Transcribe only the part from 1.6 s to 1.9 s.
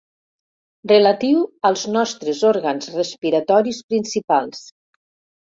als